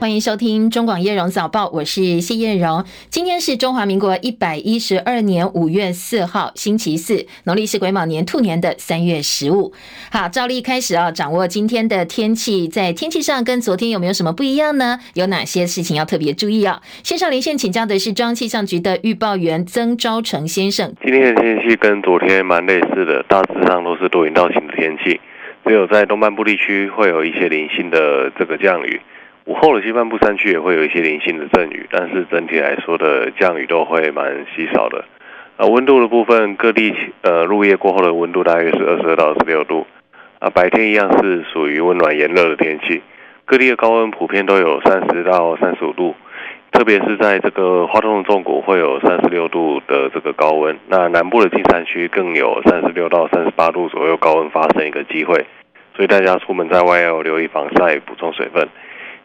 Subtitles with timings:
[0.00, 2.82] 欢迎收听中广叶荣早报，我是谢叶荣。
[3.10, 9.74] 今天是中华民国一百一十二年五月四号，星期四，农历是癸卯年兔年的三月十五。
[10.10, 14.98] 好，照例开始啊，掌握今天的天气，在天气上跟昨天有没有什么不一样呢？
[15.12, 16.80] 有哪些事情要特别注意啊？
[17.04, 20.94] 线上连线请教的是中央气象局的预报员曾昭成先生。
[21.04, 25.20] 今天的天气跟昨天蛮类似的，大致上都是多云到晴的天气，
[25.66, 28.98] 只有在东半部地区会有一些零星的这个降雨。
[29.46, 35.04] 午后的西半部山区也会有一些零星的阵雨，但是整体来说的降雨都会蛮稀少的。
[35.56, 39.86] 啊，温度的部分，各地呃入夜过后的温度大约是二十二到二十六度，
[40.38, 43.02] 啊，白天一样是属于温暖炎热的天气，
[43.44, 46.14] 各地的高温普遍都有三十到三十五度，
[46.72, 55.44] 特别是在这个花东的纵谷会有三十六度的这个高温，那南部的近山区更有三十六到三十八度左右高温发生一个机会，
[55.94, 58.68] 所以大家出门在外要留意防晒，补充水分。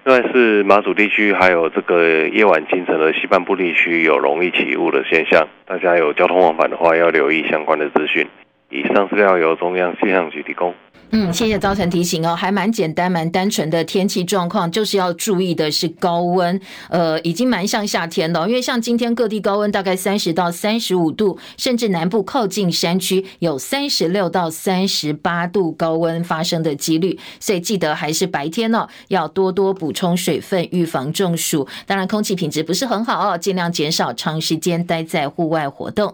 [0.07, 8.27] 另外是马祖地区，还有这个夜晚清晨的西半部地区有容易起雾的现象，大家有交通往返的话要留意相关的资讯。
[8.69, 10.75] 以上资料由中央气象局提供。
[11.11, 31.65] 嗯，谢谢昭成提醒哦，还蛮简单、蛮单纯的天气状况，就是要注意的是高温，呃，已经蛮像夏天了，因为像今天各地高温大概三十到三十五度，甚至南部靠近山区有三十六到三十八度高温发生的几率，所以记得还是白天哦，要多多补充水分，预防中暑。
[31.85, 36.13] 当然，空气品质不是很好哦，尽量减少长时间待在户外活动。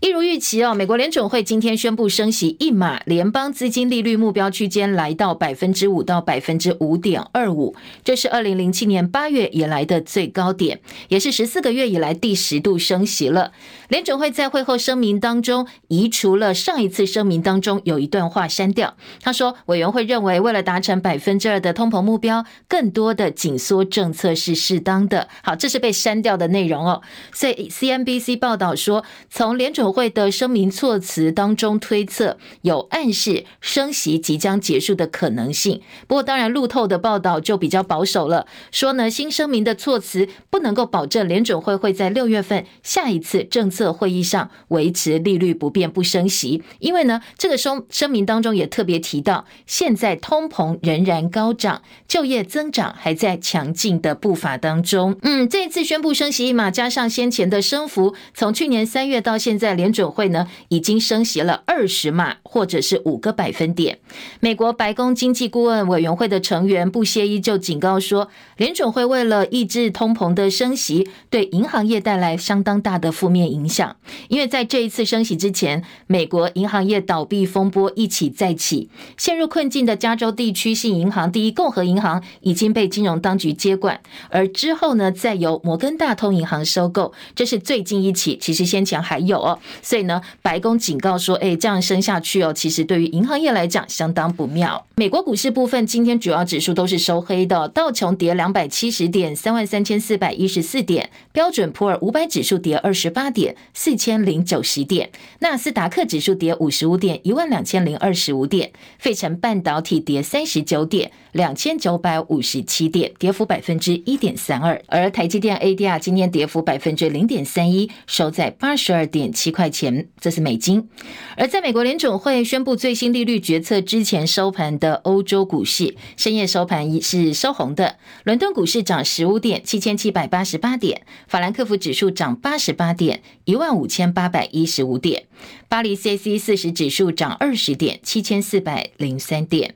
[0.00, 13.50] 一如预期哦，美国联准会今天宣布升息一码，联邦资金利率目标区间来到百分之五到百分之五点二五，这是二零零七年八月以来的最高点，也是十四个月以来第十度升息了。
[13.88, 25.26] 联准会在会后声明当中移除了上一次声明当中有一段话删掉，他说委员会认为为了达成百分之二的通膨目标，更多的紧缩政策是适当的。
[25.42, 27.02] 好，这是被删掉的内容哦。
[27.32, 35.80] 所以 CNBC 报道说，从联准会的声明措辞当中推测有暗示升息即将结束的可能性。
[36.06, 55.16] 不过，当然路透的报道就比较保守了，说呢新声明的措辞不能够保证联准会会在六月份下一次政策会议上维持利率不变不升息，因为呢这个声声明当中也特别提到，现在通膨仍然高涨，就业增长还在强劲的步伐当中。
[55.22, 59.77] 嗯，这一次宣布升息一码，加上先前的升幅，从去年三月到现在。
[59.78, 64.00] 联准会呢已经升息了二十码，或者是五个百分点。
[64.40, 73.94] 美国白宫经济顾问委员会的成员布歇伊就警告说，联准会为了抑制通膨的升息，对银行业带来相当大的负面影响。
[74.26, 84.00] 因为在这一次升息之前，美国银行业倒闭风波一起再起，陷入困境的加州地区性银行第一共和银行已经被金融当局接管，
[84.30, 87.12] 而之后呢，再由摩根大通银行收购。
[87.36, 89.58] 这是最近一起，其实先前还有哦。
[89.82, 94.86] 所以呢，白宫警告说，哎，这样升下去哦，其实对于银行业来讲相当不妙。
[94.96, 105.08] 美国股市部分，今天主要指数都是收黑的，道琼跌两百七十点，三万三千四百一十四点；标准普尔五百指数跌二十八点，四千零九十点；
[105.40, 114.82] 纳斯达克指数跌五十五点，一万两千零二十五点；费城半导体跌三十九点，两千九百五十七点，跌幅百分之一点三二。
[114.88, 120.88] 而台积电 ADR 今天跌幅百分之零点三一，收在八十二点七块钱，这是美金。
[121.36, 127.96] 而在美国联准会宣布最新利率决策之前收盘的欧洲股市，深夜收盘是收红的。
[128.22, 135.24] 伦敦股市涨十五点，七千七百八十八点；法兰克福指数涨八十八点，一万五千八百一十五点；
[135.68, 139.74] 巴黎 CAC 四十指数涨二十点，七千四百零三点。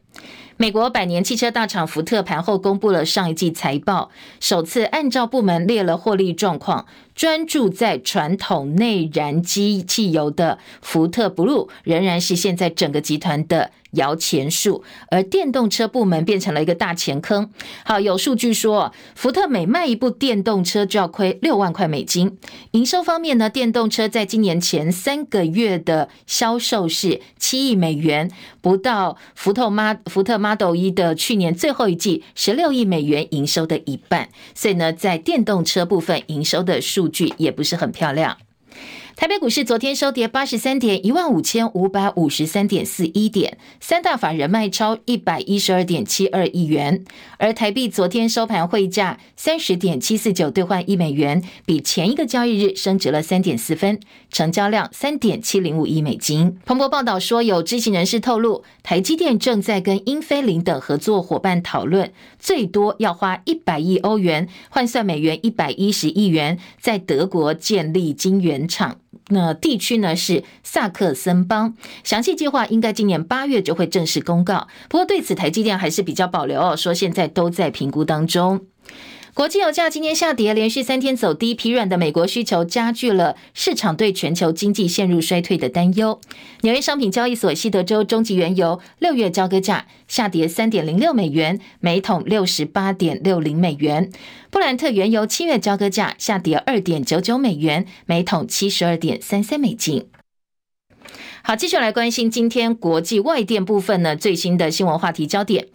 [0.57, 6.87] 美国百年汽车大厂福特盘后公布了上一季财报，首次按照部门列了获利状况。
[7.15, 17.51] 专注在传统内燃机汽油的福特 Blue 仍然是现在整个集团的摇钱树，而电动车部门变成了一个大钱坑。
[17.85, 22.39] 好，有数据说，福特每卖一部电动车就要亏六万块美金。
[22.73, 28.31] 营收方面呢，电动车在今年前三个月的销售是七亿美元，
[28.61, 34.29] 不到福特 m 福特 Model E 的去年最后一季十六亿美元营收的一半。
[34.55, 38.39] 所以呢，在电动车部分营收的数据也不是很漂亮。
[39.15, 47.05] 台北股市昨天收跌八十三点，一万五千五百五十三点四一点，三大法人卖超一百一十二点七二亿元。
[47.39, 54.01] 而台币昨天收盘汇价三十点七四九兑换一美元，比前一个交易日升值了三点四分，
[54.31, 56.59] 成交量三点七零五亿美金。
[56.65, 68.99] 彭博报道说，有知情人士透露，台积电正在跟英飞凌等合作伙伴讨论，最多要花一百亿欧元，换算美元一百一十亿元，在德国建立晶圆厂。
[69.29, 71.75] 那地区呢是萨克森邦，
[72.05, 74.69] 详细计划应该今年八月就会正式公告。
[74.89, 78.67] 不过对此，台积电还是比较保留哦，说现在都在评估当中。
[79.35, 86.21] 国际油价今天下跌，连续三天走低，疲软的美国需求加剧了市场对全球经济陷入衰退的担忧。
[86.61, 94.11] 纽约商品交易所西德州中级原油六月交割价下跌三点零六美元，每桶六十八点六零美元；
[94.51, 100.09] 布兰特原油七月交割价下跌二点九九美元，每桶七十二点三三美金。
[101.43, 105.69] 好，继续来关心今天国际外电部分呢，最新的新闻话题焦点。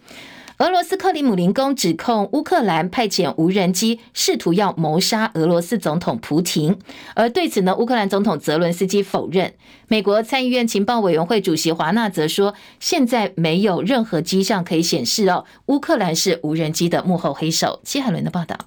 [0.58, 6.76] 俄罗斯克里姆林宫指控乌克兰派遣无人机试图要谋杀俄罗斯总统普廷，
[7.14, 9.54] 而对此呢，乌克兰总统泽伦斯基否认。
[9.86, 17.78] 美国参议院情报委员会主席华纳则说，现在没有任何迹象可以显示哦，乌克兰是无人机的幕后黑手。
[17.84, 18.58] 戚海伦的报道。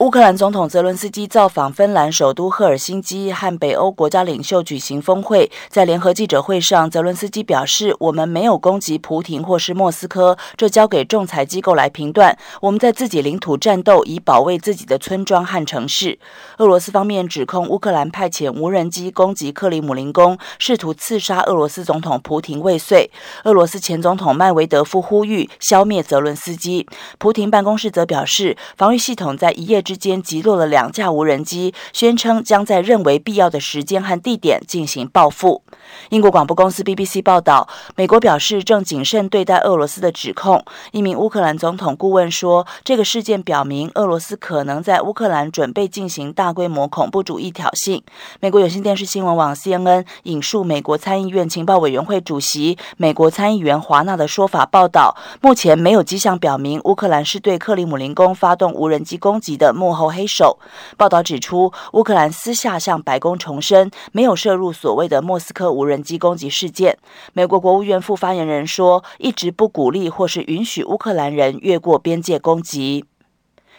[0.00, 5.50] 乌克兰总统泽伦斯基造访芬兰首都赫尔辛基，和北欧国家领袖举行峰会。
[5.70, 12.36] 在联合记者会上，泽伦斯基表示：“我们没有攻击普廷或是莫斯科，这交给仲裁机构来评断。
[12.60, 16.18] 我们在自己领土战斗，以保卫自己的村庄和城市。”
[16.58, 23.10] 俄罗斯方面指控乌克兰派遣无人机攻击克里姆林宫，试图刺杀俄罗斯总统普亭未遂。
[23.44, 26.86] 俄罗斯前总统麦维德夫呼吁消灭泽伦斯基。
[27.16, 35.62] 普亭办公室则表示，防御系统在一夜之间击落了两架无人机，宣称将在认为必要的时间和地点进行报复。
[36.10, 40.64] 英国广播公司 BBC 报道，美国表示正谨慎对待俄罗斯的指控。
[40.92, 48.00] 一名乌克兰总统顾问说，这个事件表明俄罗斯可能在乌克兰准备进行大规模恐怖主义挑衅。
[48.40, 60.58] 美国有线电视新闻网 CNN 引述美国参议院情报委员会主席、美国参议员华纳的说法报道，目前没有迹象表明乌克兰是对克里姆林宫发动无人机攻击的幕后黑手。
[60.96, 66.96] 报道指出，乌克兰私下向白宫重申，没有涉入所谓的莫斯科无人机攻击事件。
[67.34, 73.04] 美国国务院副发言人说，一直不鼓励或是允许乌克兰人越过边界攻击。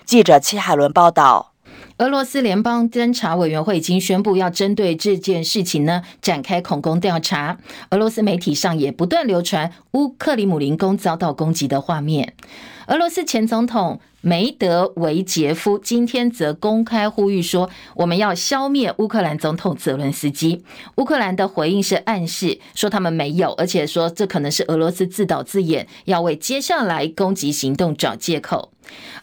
[0.05, 1.53] 记者戚海伦报道。
[1.97, 7.57] 俄罗斯联邦侦查委员会已经宣布要针对这件事情呢展开恐攻调查。
[7.89, 12.35] 俄罗斯媒体上也不断流传乌克里姆林宫遭到攻击的画面。
[12.87, 20.63] 俄罗斯前总统梅德韦杰夫今天则公开呼吁说：“我们要消灭乌克兰总统泽伦斯基。”
[20.95, 28.71] 乌克兰的回应是暗示说他们没有，而且说这可能是俄罗斯自导自演，要为接下来攻击行动找借口。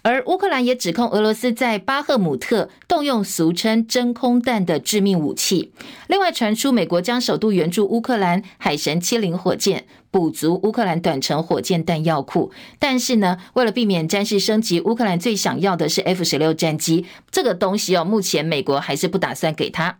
[0.03, 5.73] 而乌克兰也指控俄罗斯在巴赫姆特动用俗称真空弹的致命武器。
[6.07, 9.87] 另外传出美国将首度援助乌克兰海神七零火箭。
[10.11, 19.99] 补足乌克兰短程火箭弹药库，但是呢，为了避免战事升级，乌克兰最想要的是 F 十六战机，这个东西哦，目前美国还是不打算给他。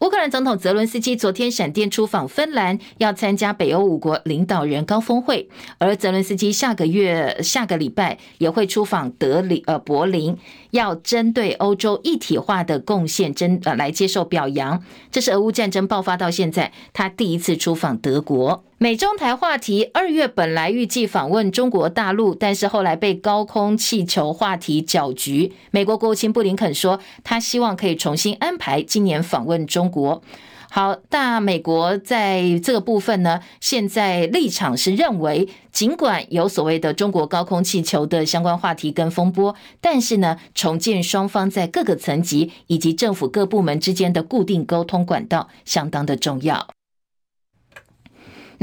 [0.00, 5.48] 乌克兰总统泽伦斯基昨天闪电出访芬兰，要参加北欧五国领导人高峰会。
[5.78, 10.36] 而泽伦斯基下个月下个礼拜也会出访德里呃柏林，
[10.70, 14.82] 要针对欧洲一体化的贡献真呃来接受表扬。
[15.10, 18.64] 这是俄乌战争爆发到现在他第一次出访德国。
[18.82, 25.52] 美中台话题，二月本来预计访问中国大陆，但是后来被高空气球话题搅局。
[25.70, 30.20] 美国国务卿布林肯说，他希望可以重新安排今年访问中国。
[30.68, 46.66] 好，大美国在这个部分呢，现在立场是认为，尽管有所谓的中国高空气球的相关话题跟风波，但是呢，重建双方在各个层级以及政府各部门之间的固定沟通管道，相当的重要。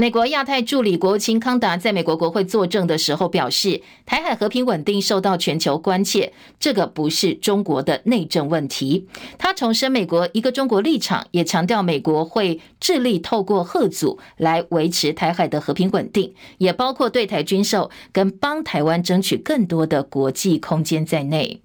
[0.00, 9.06] 美国亚太助理国务卿康达在美国国会作证的时候表示，台海和平稳定受到全球关切，这个不是中国的内政问题。
[9.36, 21.60] 他重申美国一个中国立场，也强调美国会致力透过贺阻来维持台海的和平稳定，也包括对台军售跟帮台湾争取更多的国际空间在内。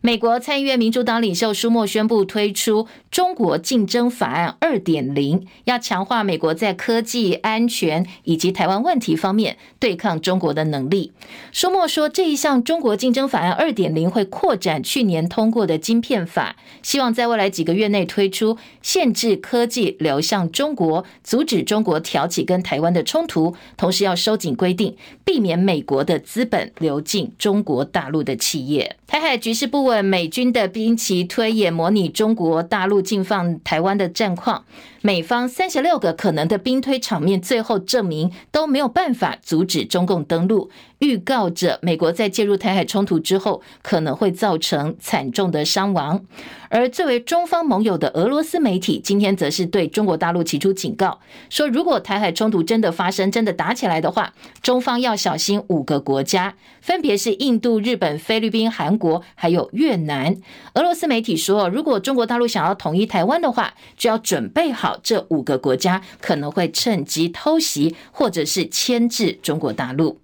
[0.00, 11.12] 美国参议院民主党领袖舒默宣布推出中国竞争法案二点零，要强化美国在科技安全以及台湾问题方面对抗中国的能力。
[11.50, 28.96] 舒默说，这一项中国竞争法案二点零会扩展去年通过的晶片法，希望在未来几个月内推出限制科技流向中国、阻止中国挑起跟台湾的冲突，同时要收紧规定，避免美国的资本流进中国大陆的企业。
[29.08, 34.62] 台海局势不问，美军的兵棋推演模拟中国大陆进犯台湾的战况。
[35.00, 46.24] 美方三十六个可能的兵推场面，最后证明都没有办法阻止中共登陆，预告着美国在介入台海冲突之后，可能会造成惨重的伤亡。
[46.70, 60.36] 而作为中方盟友的俄罗斯媒体，今天则是对中国大陆提出警告，说如果台海冲突真的发生，真的打起来的话，中方要小心五个国家，分别是印度、日本、菲律宾、韩国，还有越南。
[60.74, 64.87] 俄罗斯媒体说，如果中国大陆想要统一台湾的话，就要准备好。
[65.02, 70.20] 这五个国家可能会趁机偷袭，或者是牵制中国大陆。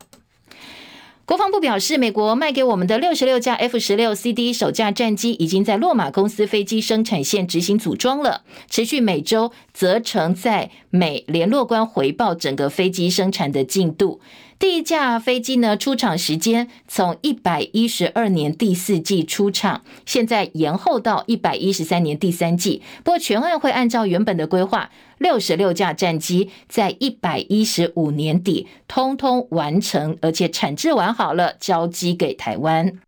[1.26, 14.20] 国防部表示，美国卖给我们的六十六架 F 十六 CD 首架战机已经在洛马公司飞机生产线执行组装了，持续每周责成在美联络官回报整个飞机生产的进度。
[14.58, 22.82] 第一架飞机呢，出厂时间从一百一十二年第四季出厂，现在延后到一百一十三年第三季。
[23.02, 24.90] 不过全案会按照原本的规划，
[25.24, 33.00] 六十六架战机在一百一十五年底通通完成，而且产制完好了，交机给台湾。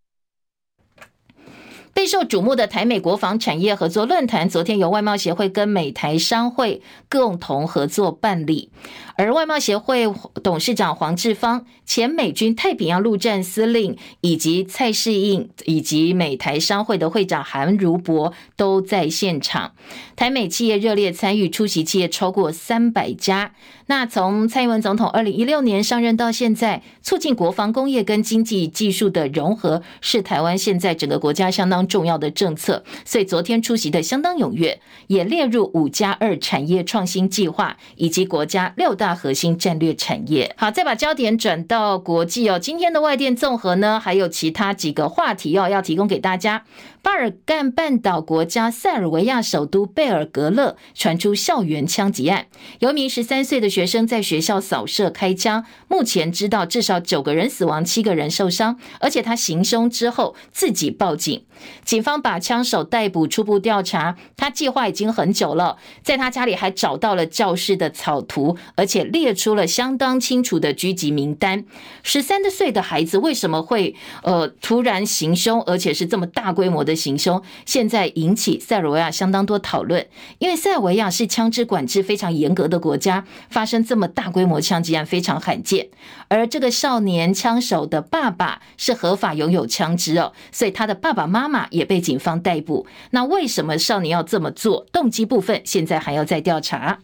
[1.93, 6.81] 备受瞩目的台美国防产业合作论坛，昨天由外贸协会跟美台商会
[7.11, 8.71] 共同合作办理。
[9.17, 10.07] 而外贸协会
[10.43, 19.73] 董事长黄志芳、前美军太平洋陆战司令以及蔡世应，以及美台商会的会长韩如博都在现场。
[20.15, 23.53] 台美企业热烈参与，出席企业超过三百家。
[23.89, 32.83] 那从蔡英文总统二零一六年上任到现在，促进国防工业跟经济技术的融合，是台湾现在整个国家相当重要的政策。
[33.05, 40.53] 所以昨天出席的相当踊跃，也列入五加二产业创新计划以及国家六大大核心战略产业。
[40.57, 42.59] 好，再把焦点转到国际哦。
[42.59, 46.65] 今天的外电综合呢，还有其他几个话题哦，要提供给大家。
[47.07, 52.49] 巴尔干半岛国家塞尔维亚首都贝尔格勒传出校园枪击案，
[52.81, 61.45] 有一名十三岁的学生在学校扫射开枪，目前知道至少九个人死亡，七个人受伤，而且他行凶之后自己报警，
[61.85, 71.65] 警方把枪手逮捕，初步调查，他计划已经很久了，在他家里还找到了教室的草图，而且列出了相当清楚的狙击名单。
[72.03, 73.95] 十三岁的孩子为什么会
[74.25, 76.96] 呃突然行凶，而且是这么大规模的？
[76.97, 80.05] 行凶现在引起塞尔维亚相当多讨论，
[80.39, 85.89] 因为塞尔维亚是枪支管制非常严格的国家，发生这么大规模枪击案非常罕见。
[86.29, 92.87] 而这个少年枪手的爸爸是合法拥有枪支哦，所以他的爸爸妈妈也被警方逮捕。
[93.11, 94.87] 那为什么少年要这么做？
[94.91, 97.01] 动机部分现在还要再调查。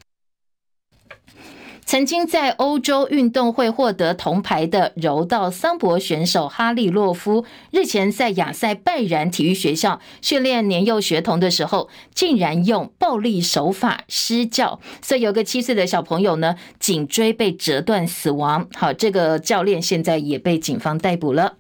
[1.85, 18.67] 曾经在欧洲运动会获得铜牌的柔道桑博选手哈利洛夫，日前在亚塞拜然体育学校训练年幼学童的时候，竟然用暴力手法施教，所以有个七岁的小朋友呢，颈椎被折断死亡。
[18.75, 21.57] 好，这个教练现在也被警方逮捕了。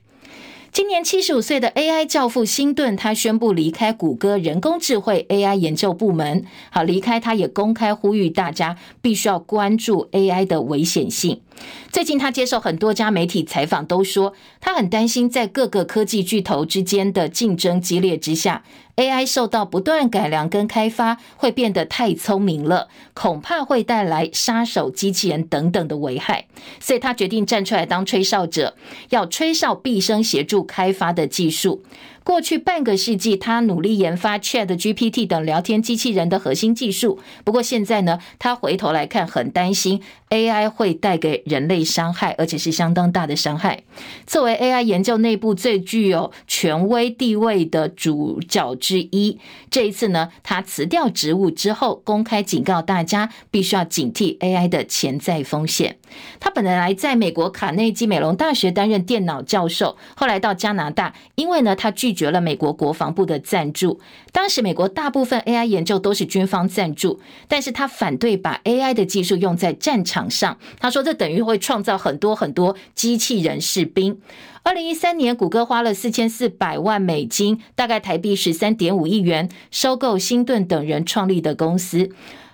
[0.72, 6.46] 今年七十五岁的 AI 教父辛顿，他宣布离开谷歌人工智慧 AI 研究部门。
[6.70, 11.42] 好，离开，他也公开呼吁大家必须要关注 AI 的危险性。
[11.90, 18.64] 最近他接受很多家媒体采访，都说他很担心，在各个科技巨头之间的竞争激烈之下
[18.96, 26.46] ，AI 受到不断改良跟开发，会变得太聪明了，恐怕会带来杀手机器人等等的危害。
[26.80, 28.74] 所以他决定站出来当吹哨者，
[29.10, 31.82] 要吹哨毕生协助开发的技术。
[32.24, 37.18] 过去半个世纪，他努力研发 ChatGPT 等聊天机器人的核心技术。
[37.44, 40.00] 不过现在呢，他回头来看，很担心
[40.30, 43.82] AI 会带给人类伤害，而且是相当大的伤害。
[44.26, 49.38] 作为 AI 研究内部最具有权威地位的主角之一，
[49.70, 55.98] 这一次呢，他辞掉职务之后，公开警告大家，必须要警惕 AI 的潜在风险。
[56.38, 63.98] 他本来在美国卡内基梅隆大学担任电脑教授，后来到加拿大，因为呢，他拒拒绝了美国国防部的赞助。
[64.32, 70.58] 当时美国大部分 AI 研究都是军方赞助，但是他反对把 AI 的技术用在战场上。
[70.78, 74.20] 他说这等于会创造很多很多机器人士兵。
[74.62, 82.10] 二零一三年，谷歌花了四千四百万美金，大概台币十三点五亿元，收购辛顿等人创立的公司。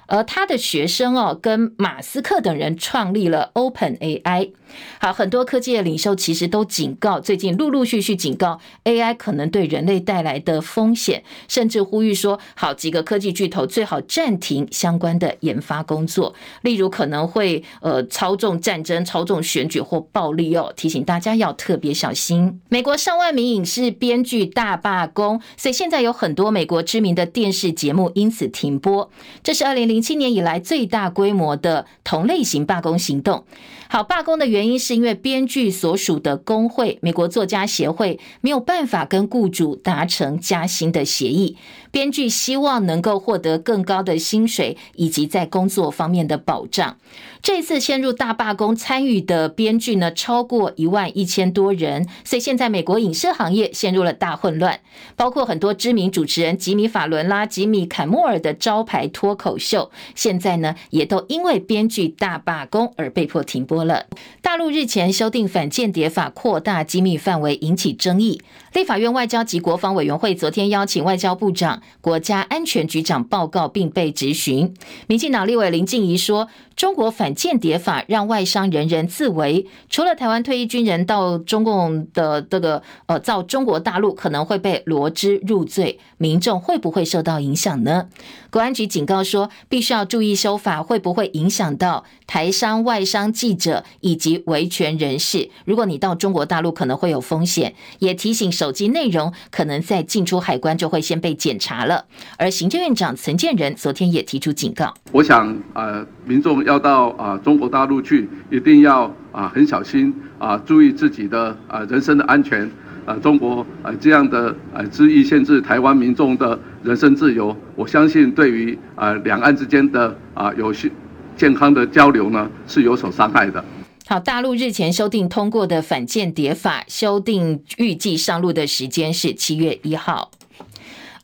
[0.06, 4.52] 而他的学生哦，跟马斯克等人创立了 OpenAI。
[4.98, 22.60] 好，很多科技的领袖其实都警告，最近陆陆续续警告 AI 可能对人类带来的风险，甚至呼吁说，好几个科技巨头最好暂停相关的研发工作，例如可能会呃操纵战争、操纵选举或暴力哦，提醒大家要特别小心。
[22.68, 29.08] 美国上万名影视编剧大罢工，所以现在有很多美国知名的电视节目因此停播，
[29.42, 29.98] 这是二零零。
[30.08, 33.44] 七年以来最大规模的同类型罢工行动。
[33.90, 41.56] 好，罢工的原因是因为编剧所属的工会——美国作家协会没有办法跟雇主达成加薪的协议。
[41.90, 46.98] 编剧希望能够获得更高的薪水以及在工作方面的保障。
[47.40, 54.80] 这次陷入大罢工参与的编剧呢，超过一万一千多人，所以现在美国影视行业陷入了大混乱，
[55.16, 64.06] 包括很多知名主持人吉米·法伦啦、吉米·坎莫尔的招牌脱口秀，现在呢也都因为编剧大罢工而被迫停播了。
[64.40, 68.40] 大陆日前修订反间谍法，扩大机密范围，引起争议。
[68.72, 74.74] 立法院外交及国防委员会昨天邀请外交部长、国家安全局长报告，并被质询。
[75.06, 76.48] 民进党立委林静怡说。
[76.78, 88.06] 中国反间谍法让外商人人自危，除了台湾退役军人到中共的这个呃造中国大陆可能会被罗织入罪，民众会不会受到影响呢？
[88.50, 95.50] 国安局警告说，必须要注意修法会不会影响到台商、外商记者以及维权人士。
[95.64, 102.04] 如果你到中国大陆可能会有风险，也提醒首手机内容可能在进出海关就会先被检查了。
[102.36, 106.62] 而行政院长陈建仁昨天也提出警告，我想呃民众。
[106.64, 112.68] 要到啊中国大陆去，一定要啊很小心啊，注意自己的啊人身的安全
[113.06, 113.14] 啊。
[113.22, 120.90] 中国啊这样的啊恣意限制台湾民众的人身自由，我相信对于啊两岸之间的啊有些
[121.36, 123.64] 健康的交流呢是有所伤害的。
[124.10, 130.30] 好，大陆日前修订通过的反间谍法，修订预计上路的时间是七月一号。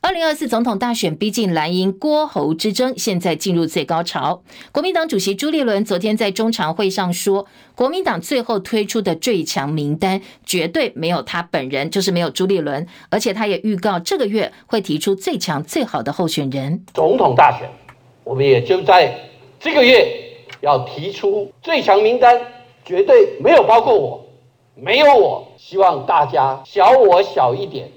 [0.01, 4.43] 二零二四总统大选逼近，蓝营郭侯之争现在进入最高潮。
[4.71, 16.85] 国民党主席朱立伦昨天在中常会上说，国民党最后推出的最强名单绝对没有他本人，就是没有朱立伦，而且他也预告这个月会提出最强最好的候选人。
[16.93, 17.67] 总统大选，
[18.23, 19.11] 我们也就在
[19.59, 20.07] 这个月
[20.61, 22.39] 要提出最强名单，
[22.85, 24.23] 绝对没有包括我，
[24.75, 27.89] 没有我，希望大家小我小一点，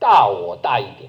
[0.00, 1.08] 大我大一点。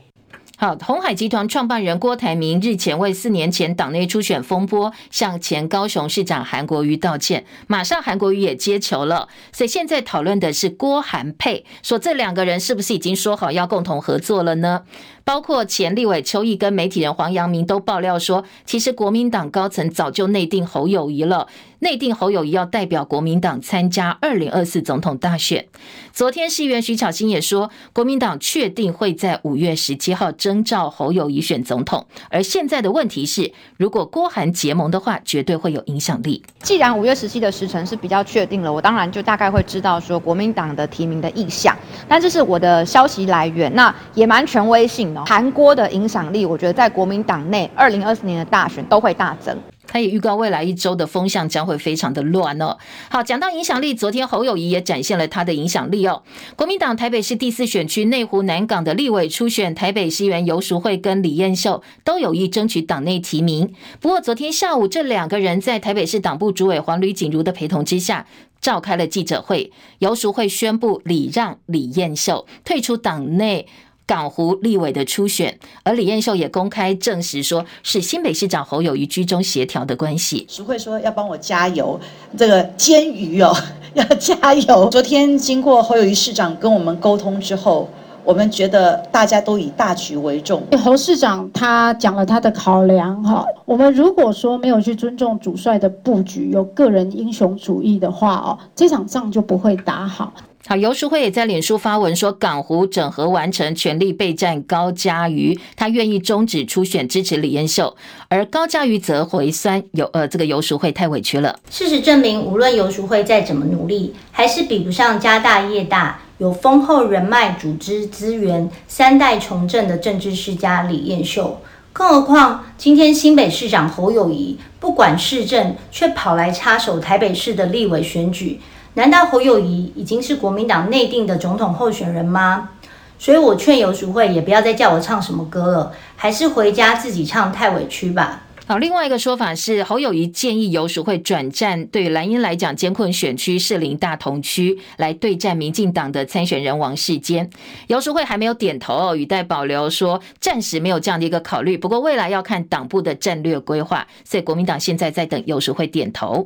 [0.56, 14.84] 好，鸿海集团创办人郭台铭日前为四年前党内初选风波向前高雄市长韩国瑜道歉，马上韩国瑜也接球了，所以现在讨论的是郭韩配，说这两个人是不是已经说好要共同合作了呢？
[15.26, 21.48] 包括前立委邱毅跟媒体人黄阳明都爆料说，其实国民党高层早就内定侯友谊了。
[21.80, 25.66] 内定侯友谊要代表国民党参加二零二四总统大选。
[26.14, 32.08] 昨天市议员徐巧芯也说，国民党确定会在五月十七号征召侯友谊选总统。
[32.30, 36.42] 而现在的问题是，如果郭韩结盟的话，绝对会有影响力。
[36.62, 41.78] 既然五月十七的时辰是比较确定了，我当然就大概会知道说国民党的提名的意向。
[42.08, 49.58] 但这是我的消息来源，那也蛮权威性韩国的影响力，我觉得在国民党内二零二四年的大选都会大增。
[49.86, 52.78] 他也预告未来一周的风向将会非常的乱哦。
[53.10, 56.24] 好，讲到影响力，昨天侯友宜也展现了他的影响力哦。
[56.56, 63.74] 国民党台北市第四选区内湖南港的立委初选，台北市议员游淑慧跟李彦秀都有意争取党内提名。
[64.00, 68.26] 不过昨天下午，这两个人在台北市党部主委黄吕锦如的陪同之下，
[68.62, 69.72] 召开了记者会。
[70.00, 73.68] 游淑慧宣布礼让李彦秀退出党内。
[74.06, 80.46] 港湖立委的初选，而李彦秀也公开证实说，是新北市长侯友谊居中协调的关系。
[80.50, 82.00] 淑慧说要帮我加油，
[82.38, 83.56] 这个煎鱼哦，
[83.96, 84.90] 要加油。
[84.90, 87.90] 昨天经过侯友谊市长跟我们沟通之后，
[88.26, 90.62] 我们觉得大家都以大局为重。
[90.84, 100.34] 侯市长他讲了他的考量哈，我们如果说没有去尊重主帅的布局，有个人英雄主义的话哦，这场仗就不会打好。
[100.66, 107.94] 好，游淑慧也在脸书发文说，港湖整合完成，全力备战高嘉瑜，他愿意终止初选，支持李彦秀，
[108.30, 111.60] 而高嘉瑜则回酸，有呃，这个游淑慧太委屈了。
[111.70, 121.60] 事实证明，无论游淑慧再怎么努力，还是比不上家大业大、有丰厚人脉、组织资源、三代从政的政治世家李彦秀。
[121.92, 128.62] 更何况，今天新北市长侯友宜不管市政，却跑来插手台北市的立委选举。
[128.96, 132.70] 难道侯友宜已经是国民党内定的总统候选人吗？
[133.18, 138.42] 所以我劝游淑慧也不要再叫我唱什么歌了，还是回家自己唱，太委屈吧。
[138.66, 147.50] 好，另外一个说法是侯友宜建议游淑慧转战对蓝英来讲艰困选区士林大同区来对战民进党的参选人王世坚。
[147.88, 156.46] 游淑慧还没有点头，语带保留说暂时没有这样的一个考虑，不过未来要看党部的战略规划，所以国民党现在在等游淑慧点头。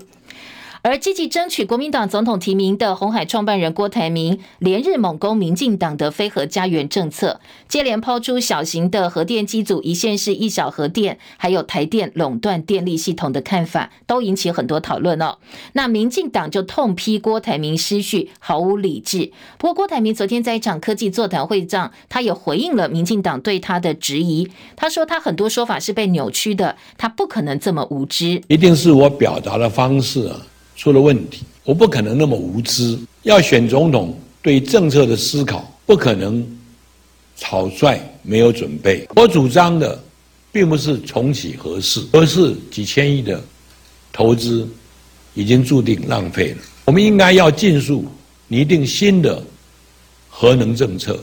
[0.87, 15.39] 而积极争取国民党总统提名的红海创办人郭台铭，连日猛攻民进党的非核家园政策，接连抛出小型的核电机组、一县市一小核电，还有台电垄断电力系统的看法，都引起很多讨论哦。
[15.73, 19.33] 那民进党就痛批郭台铭失序，毫无理智。
[19.57, 24.49] 不过郭台铭昨天在一场科技座谈会上，他也回应了民进党对他的质疑。
[24.77, 30.39] 他说他很多说法是被扭曲的，他不可能这么无知，一定是我表达的方式啊。
[30.77, 32.97] 出了问题，我不可能那么无知。
[33.23, 36.47] 要选总统，对政策的思考不可能
[37.35, 39.05] 草率没有准备。
[39.15, 40.01] 我主张的，
[40.51, 43.43] 并不是重启核四，而是几千亿的
[44.13, 44.69] 投资
[45.33, 46.57] 已经注定浪费了。
[46.85, 48.05] 我们应该要尽速
[48.47, 49.43] 拟定新的
[50.29, 51.21] 核能政策，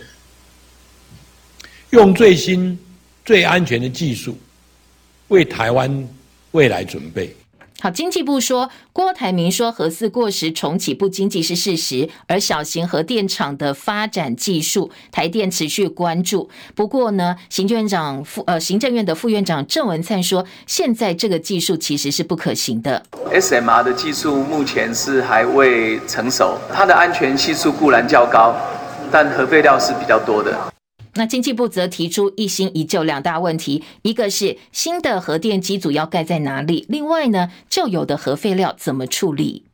[1.90, 2.76] 用最新、
[3.24, 4.36] 最安全的技术，
[5.28, 6.08] 为台湾
[6.50, 7.34] 未来准备。
[7.84, 16.48] 好，经济部说，郭台铭说核四过时重启不经济是事实，而小型核电厂的发展技术，台电持续关注。
[16.74, 23.02] 不过呢，行政院长副呃行政院的副院长郑文灿说，现在这个技术其实是不可行的。
[23.30, 28.56] SMR 的技术目前是还未成熟，它的安全系数固然较高，
[29.12, 30.73] 但核废料是比较多的。
[31.16, 36.84] 那经济部则提出一新一旧两大问题，一个是新的核电机组要盖在哪里？
[36.88, 39.64] 另外呢，旧有的核废料怎么处理？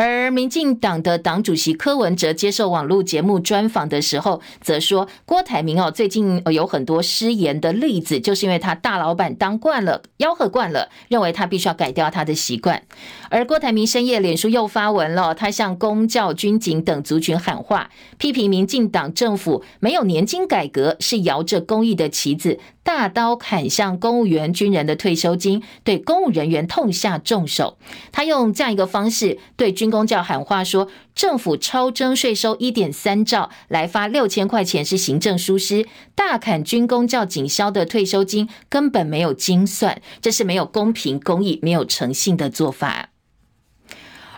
[0.00, 12.82] 而民进党的党主席柯文哲接受网络节目专访的时候，则说郭台铭哦，最近有很多失言的例子，就是因为他大老板当惯了，吆喝惯了，认为他必须要改掉他的习惯。
[13.28, 22.58] 而郭台铭深夜脸书又发文了，他向公教、军警等族群喊话，批评民进党政府没有年金改革，是摇着公益的旗子，
[22.92, 27.78] 大刀砍向公务员、军人的退休金，对公务人员痛下重手。
[28.10, 43.09] 他用这样一个方式对军公教喊话说：政府超征税收一点三兆，来发六千块钱是行政疏失，大砍军公教警消的退休金，根本没有精算，这是没有公平、公义、没有诚信的做法。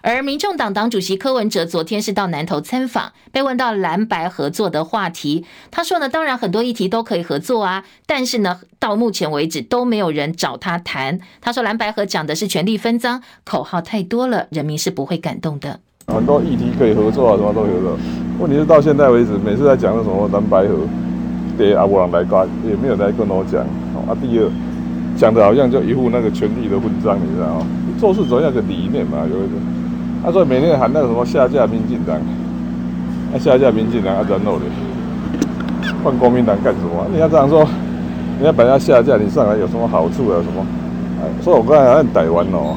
[0.02, 11.20] 而民众党党主席柯文哲昨天是到南投参访，被问到蓝白合作的话题，他说呢，当然很多议题都可以合作啊，但是呢，到目前为止都没有人找他谈。
[11.40, 15.78] 他说蓝白合讲的是权力分赃，口号太多了，人民是不会感动的。
[16.08, 17.96] 很多议题可以合作啊，什么都有的。
[18.40, 20.78] 问题是到现在为止，每次在讲的什么蓝白合，
[21.56, 23.60] 第一阿伯人来讲，也没有来跟我讲。
[24.08, 24.50] 啊，第二
[25.16, 27.66] 讲的好像就一副那个权力的混账，你知道吗？
[28.00, 29.54] 做事总要个理念嘛，有一个。
[30.24, 34.64] 他说：“每天喊那个什么下架民进党，啊下架民进党啊，然后呢，
[36.04, 37.04] 换国民党干什么？
[37.12, 37.66] 你要这样说，
[38.38, 40.38] 你要把人家下架，你上来有什么好处啊？
[40.44, 40.64] 什么？
[41.42, 42.76] 所以我刚才在台湾哦，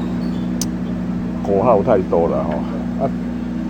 [1.46, 2.58] 口号太多了哦，
[3.02, 3.04] 啊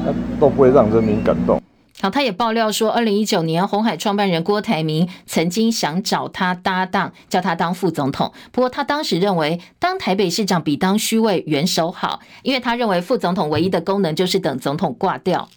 [0.06, 0.08] 啊
[0.40, 1.62] 都不会让人民感动。”
[2.10, 8.32] 他也爆料说，二零一九年红海创办人郭台铭曾经想找他搭档，叫他当副总统。
[8.52, 15.50] 不过他当时认为，当台北市长比当虚位元首好，因为他认为副总统唯一的功能就是等总统挂掉。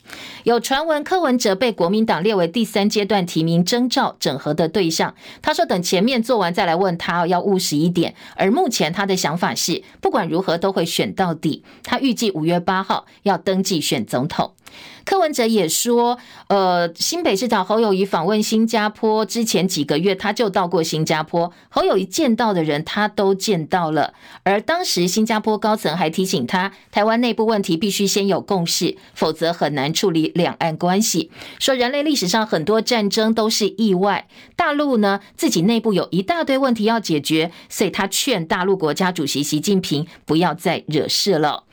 [0.45, 5.15] 有传闻柯文哲被国民党列为第三阶段提名征召整合的对象。
[5.43, 8.15] 他说，等前面做完再来问他，要务实一点。
[8.37, 11.63] 而目前他的想法是，不管如何都会选到底。
[11.83, 14.53] 他预计五月八号要登记选总统。
[15.05, 21.51] 柯文哲也说，呃，新北市长侯友宜访问新加坡之前几个月，他就到过新加坡。
[21.71, 24.13] 侯友宜见到的人，他都见到了。
[24.43, 31.31] 而当时新加坡高层还提醒他，台湾内部问题必须先有共识，否则很难处理两岸关系。
[31.59, 41.65] 说人类历史上很多战争都是意外，大陆呢自己内部有一大堆问题要解决，所以他劝大陆国家主席习近平不要再惹事了。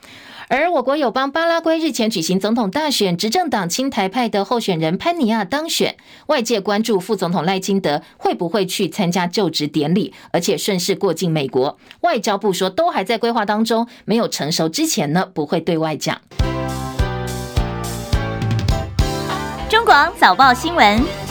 [0.47, 11.79] 而我国友邦巴拉圭日前举行总统大选，执政党亲台派的候选人潘尼亚当选，外界关注副总统赖清德会不会去参加就职典礼，而且顺势过境美国。
[12.01, 16.21] 外交部说都还在规划当中，没有成熟之前呢，不会对外讲。
[19.67, 21.24] 中广早报新闻。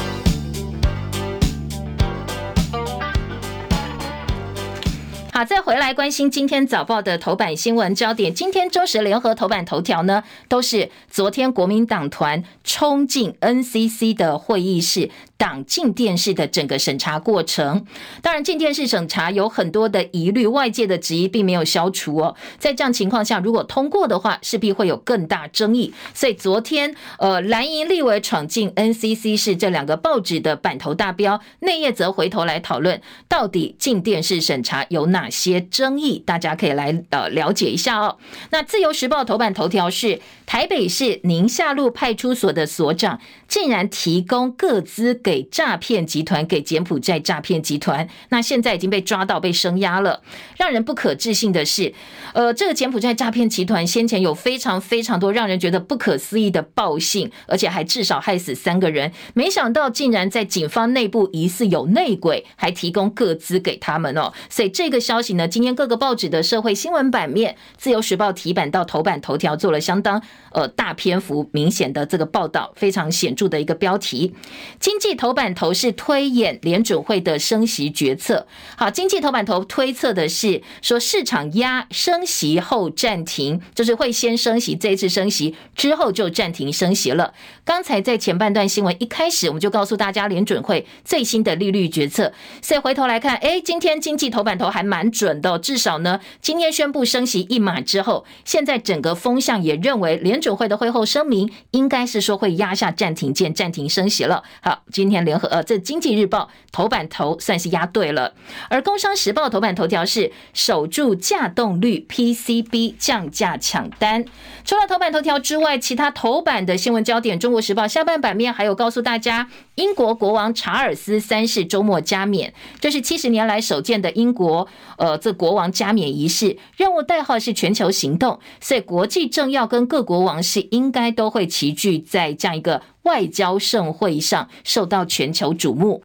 [5.36, 8.32] 好，再回来关心今天早报的头版新闻焦点。
[8.32, 15.10] 今天中时联合头版头条呢，都是昨天国民党团冲进 NCC 的会议室。
[15.36, 17.84] 党进电视的整个审查过程，
[18.22, 22.36] 当然进电视审查有很多的疑虑，外界的质疑并没有消除哦。
[22.56, 25.92] 在这样情况下，如果通过的话，势必会有更大争议。
[26.14, 38.18] 所以昨天，呃，蓝营立委闯进 NCC 是这两个报纸的版头大标，内页则回头来讨论到底进电视审查有哪哪些争议，大家可以来呃了解一下哦。
[38.50, 45.14] 那自由时报头版头条是台北市宁夏路派出所的所长竟然提供个资。
[45.24, 50.20] 给诈骗集团，给柬埔寨诈骗集团，那现在已经被抓到，被声押了。
[50.58, 51.94] 让人不可置信的是，
[52.34, 59.12] 呃，这个柬埔寨诈骗集团先前有非常非常多让人觉得不可思议的报信，而且还至少害死三个人。
[59.34, 64.32] 没想到竟然在警方内部疑似有内鬼，还提供个资给他们哦。
[64.50, 74.34] 所以这个消消息呢，今天各个报纸的社会新闻版面，《自由时报》题版到头版头条，做了相当呃大篇幅明显的这个报道，非常显著的一个标题，
[74.80, 75.14] 经济。
[75.14, 78.48] 头版头是推演联准会的升息决策。
[78.76, 87.32] 好，经济头版头推测的是说，市场压升息后暂停，就是会先升息，这一次升息之后就暂停升息了。
[87.64, 92.30] 刚才在前半段新闻一开始，我们就告诉大家联准会最新的利率决策。
[92.60, 104.42] 所以回头来看，哎，今天经济头版头还蛮准的，至少呢，今天宣布升息一码之后，现在整个风向也认为联准会的会后声明应该是说会压下暂停键，暂停升息了。
[104.60, 108.34] 好，今天联合呃，这经济日报头版头算是压对了，
[108.68, 114.26] 而工商时报头版头条是守住价动率，PCB 降价抢单。
[114.66, 124.66] 除了头版头条之外，其他头版的新闻焦点，中国时报下半版面还有告诉大家，英国国王查尔斯三世周末加冕，这是七十年来首见的英国
[124.98, 132.82] 呃这国王加冕仪式，任务代号是全球行动，所以国际政要跟各国王室应该都会齐聚在这样一个。
[133.04, 136.02] 外交盛会上受到全球瞩目。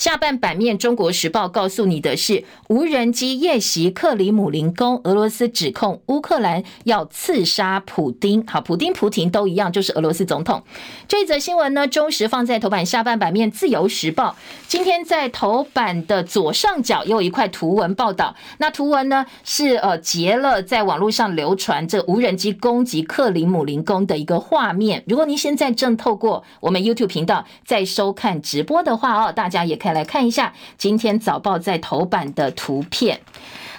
[0.00, 8.42] 下半版面，《中国时报》告诉你的是无人机夜袭克里姆林宫，俄罗斯指控乌克兰要刺杀普丁。
[8.46, 10.62] 好，普丁、普廷都一样，就是俄罗斯总统。
[11.06, 14.30] 这则新闻呢，中时放在头版下半版面，《自由时报》
[14.66, 18.34] 今天在头版的左上角也有一块图文报道。
[18.56, 25.04] 那图文呢是呃截了在网络上流传这无人机攻击克里姆林宫的一个画面。
[25.06, 33.20] 如果您现在正透过我们 YouTube 频道在收看直播的话哦，大家也可来看一下今天早报在头版的图片。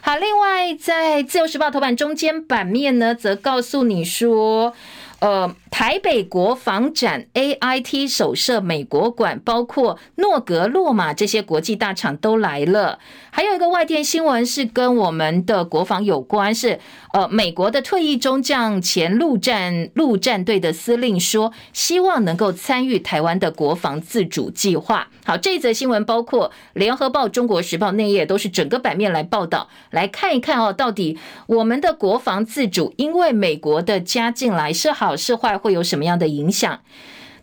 [0.04, 4.74] 好，另外在自由时报头版中间版面呢，则告诉你说，
[5.22, 5.56] 呃。
[5.72, 13.00] 台北国防展 AIT 首设美国馆，包括诺格、洛马这些国际大厂都来了。
[13.32, 16.78] 还有一个外电新闻是跟我们的国防有关，是
[17.14, 25.08] 呃美国的退役中将、前陆战陆战队的司令说，希望能够参与台湾的国防自主计划。
[25.24, 35.58] 好，这一则新闻包括联合报、中国时报内页都是整个版面来报道，来看一看哦，到底我们的国防自主因为美国的加进来是好好是坏？
[35.58, 36.80] 会有什么样的影响？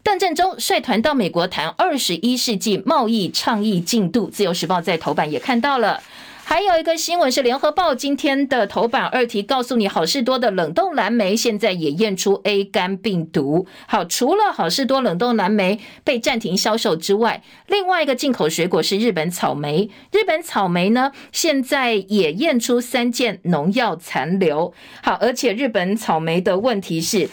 [0.03, 4.31] 邓振中率团到美国谈二十一世纪贸易倡议进度。
[4.31, 6.03] 自由时报在头版也看到了。
[6.45, 13.67] 还有一个新闻是联合报今天的头版二题，告诉你好事多的冷冻蓝莓现在也验出 A 肝病毒。
[13.87, 19.91] 好，除了好事多冷冻蓝莓被暂停销售之外，另外一个进口水果是日本草莓。
[20.11, 24.73] 日本草莓呢，现在也验出三件农药残留。
[25.03, 27.29] 好，而且日本草莓的问题是。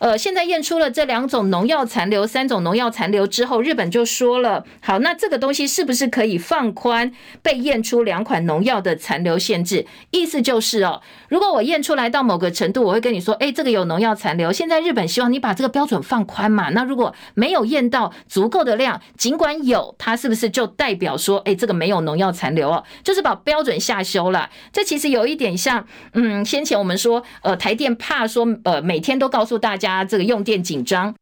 [0.00, 9.84] 呃，现在验出了这两种农药残留，三种农药残留之后，日本就说了，好，那这个东西是不是可以放宽被验出两款农药的残留限制？
[10.10, 14.50] 意思就是哦，如果我验出来到某个程度，我会跟你说，哎，这个有农药残留。
[14.50, 16.70] 现在日本希望你把这个标准放宽嘛。
[16.70, 22.82] 那如果没有验到足够的量，尽管有，它是不是就代表说，哎，这个没有农药残留哦？
[23.04, 24.48] 就是把标准下修了。
[24.72, 29.89] 这其实有一点像，嗯，先前我们说，呃，台电怕说，呃，每天都告诉大家。
[29.90, 31.14] 啊，这个用电紧张，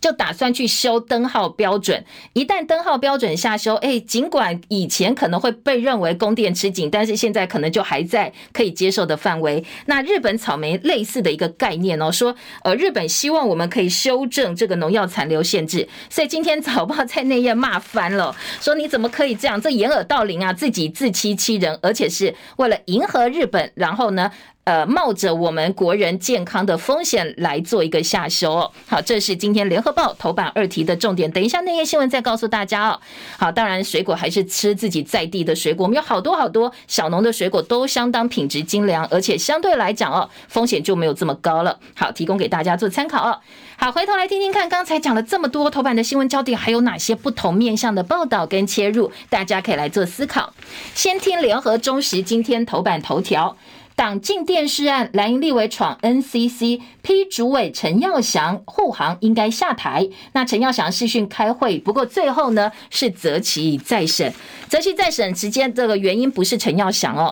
[0.00, 2.04] 就打算去修灯号标准。
[2.34, 9.64] 一旦灯号标准下修，哎，尽管以前可能会被认为供电吃紧，但是现在可能就还在可以接受的范围。
[9.86, 15.88] 那日本草莓类似的一个概念哦，说呃，日本希望我们可以修正这个农药残留限制。
[16.08, 19.60] 所以今天早报在那页骂翻了，说你怎么可以这样？
[19.60, 24.30] 这掩耳盗铃啊，自己自欺欺人，而且是为了迎合日本，然后呢？
[24.64, 28.70] 呃，冒着我们国人健康的风险来做一个下修哦。
[28.86, 31.28] 好，这是今天联合报头版二题的重点。
[31.32, 33.00] 等一下那页新闻再告诉大家哦。
[33.38, 35.84] 好，当然水果还是吃自己在地的水果。
[35.84, 41.80] 我们有好多好多小农的水果都相当品质精良，而且相对来讲哦，风险就没有这么高了。
[41.96, 43.40] 好，提供给大家做参考哦。
[43.76, 50.52] 好，回头来听听看，刚才讲了这么多头版的新闻焦点，还有哪些不同面向的报道跟切入，大家可以来做思考。
[50.94, 53.56] 先听联合中时今天头版头条。
[54.00, 60.08] 党禁电视案，蓝营立委闯 NCC，批主委陈耀祥护航应该下台。
[60.32, 64.32] 那陈耀祥视讯开会，不过最后呢是择期再审，
[64.68, 67.30] 择期再审时间这个原因不是陈耀祥哦。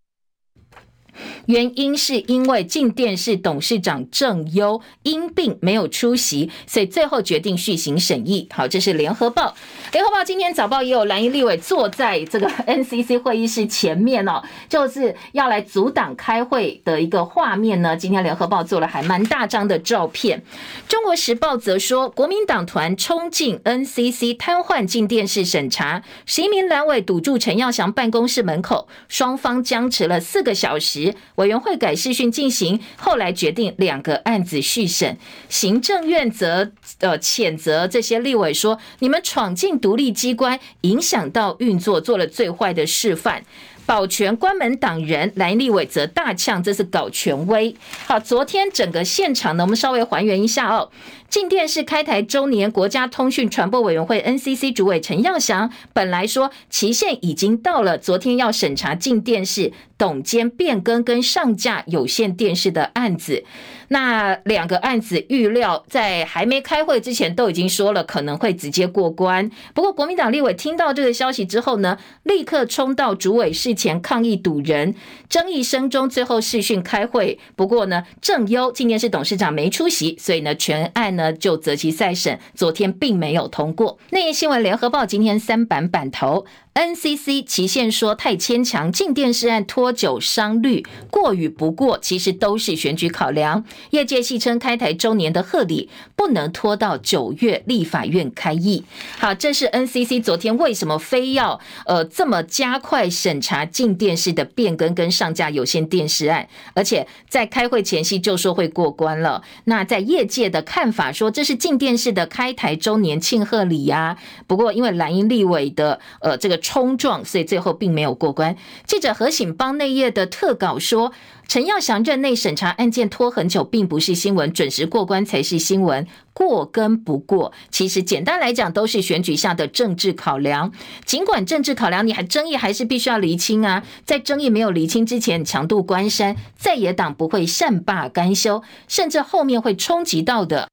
[1.48, 8.46] 原因是因为进电视董事长郑优因病没有出席，所以最后决定续行审议。
[8.52, 9.54] 好，这是联合报。
[9.90, 17.96] 联合报今天早报也有蓝营立委坐在这个 NCC 会议室前面哦，就是要来阻挡开会的一个画面呢。
[17.96, 20.42] 今天联合报做了还蛮大张的照片。
[20.86, 31.14] 中国时报则说，国民党团冲进 NCC 瘫痪进电视审查，十一名蓝委堵住陈耀祥办公室门口，双方僵持了四个小时。
[31.38, 35.16] 委员会改视讯进行，后来决定两个案子续审。
[35.48, 43.44] 行政院则呃谴责这些立委说：“你们闯进独立机关，影响到运作，做了最坏的示范。”
[43.86, 47.74] 保全关门党人，蓝立伟则大呛：“这是搞权威。”
[48.04, 50.90] 好，昨天整个现场呢，我们稍微还原一下哦。
[51.28, 63.44] 进电视开台周年，国家通讯传播委员会 NCC 主委陈耀祥本来说期限已经到了，昨天要审查进电视董监变更跟上架有线电视的案子。
[63.90, 69.50] 那两个案子预料在还没开会之前都已经说了可能会直接过关。
[69.72, 74.94] 不过国民党立委听到这个消息之后呢，立刻冲到主委室前抗议堵人，
[75.28, 77.38] 争议声中最后视讯开会。
[77.54, 81.17] 不过呢，郑优镜电视董事长没出席，所以呢全案。
[81.18, 83.98] 呢就择期再审，昨天并没有通过。
[84.12, 86.46] 内页新闻，联合报今天三版版头。
[86.74, 93.64] NCC 期限说太牵强，进电视案拖久伤绿，过与不过其实都是选举考量。
[93.90, 98.84] 业界戏称开台周年的贺礼不能拖到九月立法院开议。
[99.18, 109.42] 好，这是 NCC 昨天为什么非要呃这么加快审查进电视的变更跟上架有线电视案，而且在开会前夕就说会过关了。
[109.64, 114.16] 那在业界的看法说，这是镜电视的开台周年庆贺礼呀。
[114.46, 116.56] 不过因为蓝营立委的呃这个。
[116.68, 118.54] 冲撞，所以最后并没有过关。
[118.84, 121.12] 记者何醒邦内页的特稿说，
[121.46, 126.06] 陈耀祥任内审查案件拖很久，并不是新闻，准时过关才是新闻。
[126.34, 130.70] 过跟不过，其实简单来讲都是选举下的政治考量。
[131.06, 133.82] 尽管政治考量，你还争议还是必须要厘清啊。
[134.04, 140.68] 在争议没有厘清之前，强渡关山，在野党不会善罢甘休，甚至后面会冲击到的。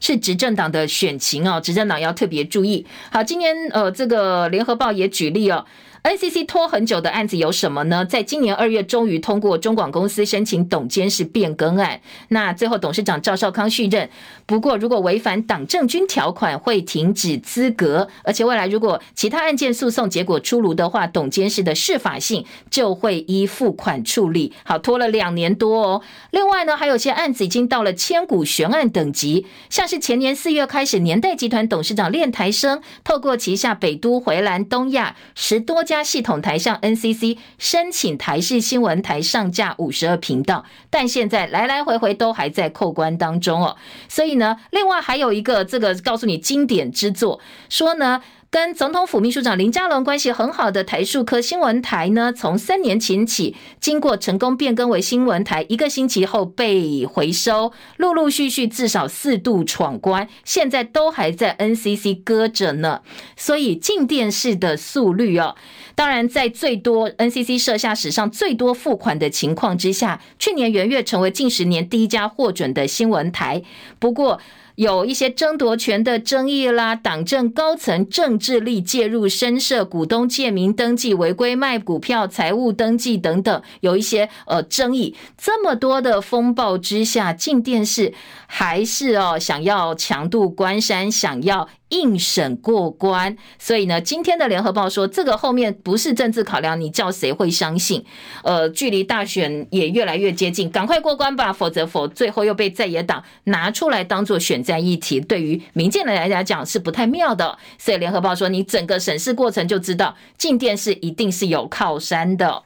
[0.00, 2.86] 是执政党的选情哦，执政党要特别注意。
[3.10, 5.64] 好，今天呃，这个联合报也举例哦。
[6.02, 8.04] NCC 拖很久的案子有什么呢？
[8.04, 14.08] 在今年二月终于通过中广公司申请董监事变更案，那最后董事长赵少康续任。
[14.46, 24.52] 不过如果违反党政军条款，会停止资格，而且未来如果其他案件诉讼结果出炉的话，董监事的适法性就会依付款处理。
[24.64, 26.02] 好，拖了两年多哦。
[26.30, 43.74] 另外呢，还有些案子已经到了千古悬案等级，像是前年四月开始，年代集团董事长练台生透过旗下北都、回蓝、东亚十多家系统台向 NCC 申请台视新闻台上架五十二频道，但现在来来回回都还在扣关当中哦。
[44.06, 48.22] 所以呢，另外还有一个这个告诉你经典之作，说呢。
[48.50, 63.02] 跟总统府秘书长林佳龙关系很好的台数科新闻台呢，从三年前起，经过成功变更为新闻台，一个星期后被回收，陆陆续续至少四度闯关，现在都还在 NCC 搁着呢。
[63.36, 65.54] 所以镜电视的速率哦，
[65.94, 73.62] 当然在最多 NCC 设下史上最多付款的情况之下，去年元月成为近十年第一家获准的新闻台。
[73.98, 74.40] 不过。
[74.78, 85.16] 有一些争夺权的争议啦，党政高层政治力介入深涉股东借名登记、违规卖股票、财务登记等等，有一些呃争议。
[85.36, 88.14] 这么多的风暴之下，进电视
[88.46, 93.36] 还是哦想要强度关山，想要应审过关。
[93.58, 98.04] 所以呢，今天的联合报说，这个后面不是政治考量，你叫谁会相信？
[98.44, 104.58] 呃，距离大选也越来越接近，赶快过关吧，否则否最后又被在野党拿出来当做选。
[104.68, 112.64] 战议题对于民进党来讲是不太妙的，所以联合报说，你整个审视过程就知道，镜电视一定是有靠山的。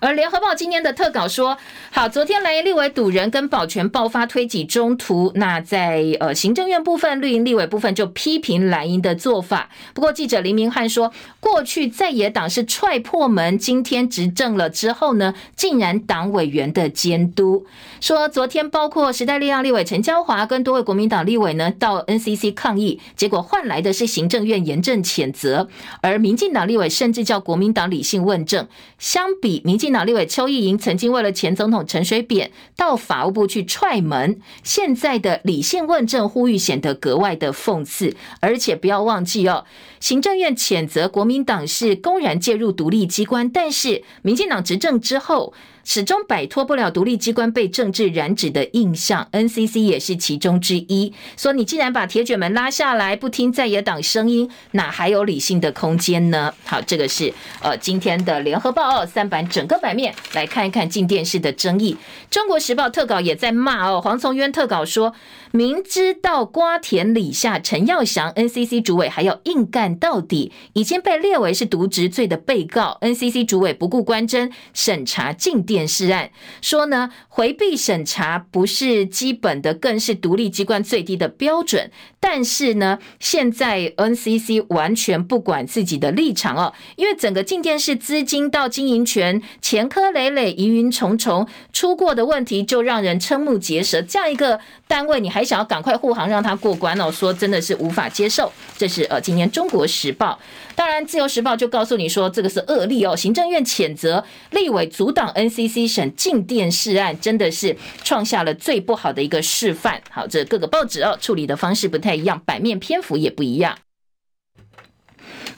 [0.00, 1.58] 而联合报今天的特稿说，
[1.90, 9.68] 好，昨天蓝营立委堵人跟保全爆发推挤中途，那在呃行政院部分、绿营立委部分就批评蓝营的做法。
[9.92, 17.66] 不过记者林明翰说，过去在野党是踹破门，今天执政了之后呢，竟然党委员的监督，
[18.00, 25.68] 说昨天包括时代力量立委陈娇华跟多位国民党立委呢到 NCC 抗议，结果换来的是行政院严正谴责，
[26.00, 28.66] 而民进党立委甚至叫国民党理性问政。
[28.98, 29.89] 相比民进。
[29.92, 39.64] 党立委邱意莹曾经为了前总统陈水扁到法务部去踹门，现在的理性问政呼吁显得格外的讽刺，而且不要忘记哦，
[40.00, 45.52] 行政院谴责国民党是公然介入独立机关，但是民进党执政之后。
[45.92, 51.12] 始终摆脱不了独立机关被政治染指的印象，NCC 也是其中之一。
[51.36, 56.54] 说你既然把铁卷门拉下来，不听在野党声音，哪还有理性的空间呢？
[56.64, 61.96] 好，这个是呃今天的联合报哦三版整个版面来看一看镜电视的争议。
[62.30, 65.12] 中国时报特稿也在骂哦，黄从渊特稿说，
[65.50, 81.90] 明知道瓜田李下，陈耀祥 NCC 主委还要硬干到底，已经被列为是渎职罪的被告，NCC 主委不顾关侦审查镜电视案，说呢，回避审查不是基本的，更是独立机关最低的标准。
[82.18, 94.02] 但是呢，现在 NCC 完全不管自己的立场哦，因为整个进电视资金到经营权前科累累、疑云重重，出过的问题就让人瞠目结舌。
[94.02, 97.10] 这样一个单位，你还想要赶快护航让他过关哦？
[97.10, 98.52] 说真的是无法接受。
[98.76, 100.38] 这是呃，今年《中国时报》。
[100.80, 103.14] 当然，《自由时报》就告诉你说，这个是恶例哦。
[103.14, 110.00] 行政院谴责立委阻挡 NCC 审禁电视案，真的是创下了最不好的一个示范。
[110.08, 113.76] 好，这各个报纸哦处理的方式不太一样，版面篇幅也不一样。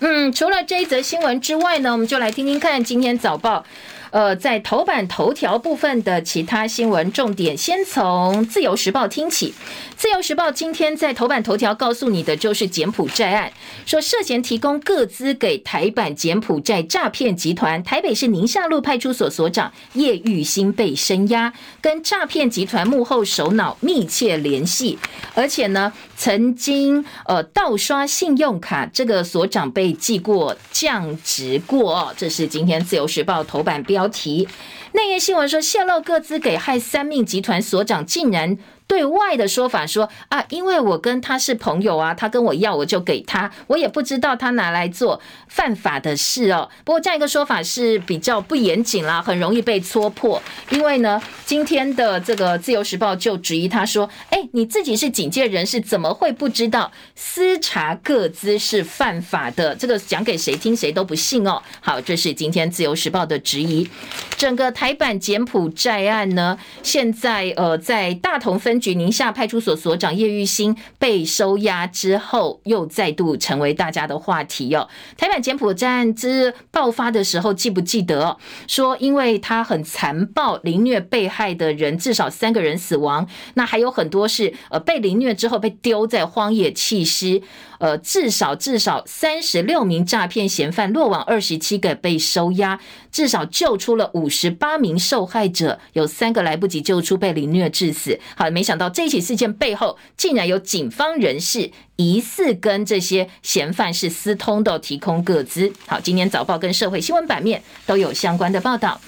[0.01, 3.65] 嗯，除了这一则新闻之外呢，我们就来听听看今天早报。
[4.13, 9.51] 呃，在头版头条部分的其他新闻重点，先从《自由时报》听起。
[9.97, 13.51] 《自由时报》今天在头版头条告诉你的就是柬埔寨案，
[13.87, 24.99] 说涉嫌提供个资给台版柬埔寨诈骗集团，台北市宁夏路派出所所长叶玉兴被声押，跟诈骗集团幕后首脑密切联系，
[25.35, 34.02] 而且呢，曾经呃盗刷信用卡，这个所长被记过降职过，这是今天《自由时报》头版标。
[34.03, 34.49] 标题：
[34.95, 38.59] 内页新闻说，泄露各资给害三命集团所长，竟然。
[38.93, 45.19] 对外的说法说啊，因为我跟他是朋友啊，他跟我要我就给他，我也不知道他拿来做
[45.49, 46.69] 犯法的事哦。
[46.85, 50.43] 不过这样一个说法是比较不严谨啦，很容易被戳破。
[50.69, 59.75] 因为呢，今天的这个自由时报就质疑他说，哎，你自己是警界人士，怎么会不知道私查个资是犯法的？
[59.75, 61.63] 这个讲给谁听，谁都不信哦。
[61.81, 63.89] 好，这是今天自由时报的质疑。
[64.37, 68.82] 整个台版柬埔寨案呢，现在呃在大同分。
[68.83, 74.89] 举宁夏派出所所长叶玉兴被收押之后，又再度成为大家的话题哦。
[75.17, 78.37] 台版柬埔寨之爆发的时候，记不记得？
[78.67, 87.41] 说因为他很残暴，凌虐被害的人至少三个人死亡，那还有很多是呃被凌虐之后被丢在荒野弃尸。
[87.79, 92.79] 呃，至少至少三十六名诈骗嫌犯落网，二十七个被收押，
[93.11, 98.21] 至少救出了五十八名受害者，有三个来不及救出，被凌虐致死。
[98.37, 105.71] 好，没想想到这起事件背后竟然有警方人士疑似跟这些嫌犯是私通的，提供各资。
[105.87, 108.99] 好，今天早报跟社会新闻版面都有相关的报道。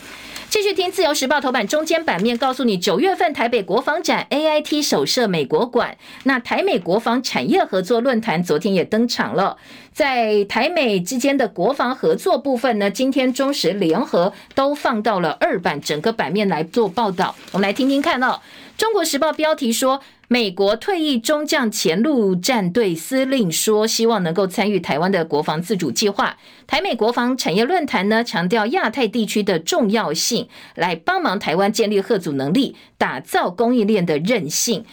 [0.51, 9.57] 继续听《自由时报》头版中间版面，告诉你九月份台北国防展 AIT 首设美国馆，那台美国防产业合作论坛昨天也登场了。
[9.93, 17.35] 在台美之间的国防合作部分呢，今天中时联合都放到了二版整个版面来做报道。
[17.53, 18.39] 我们来听听看哦，
[18.77, 20.01] 《中国时报》标题说。
[20.27, 26.39] 美国退役中将前陆战队司令说，希望能够参与台湾的国防自主计划。
[26.67, 34.87] 台美国防产业论坛呢，强调亚太地区的重要性，来帮忙台湾建立合组能力，打造供应链的韧性。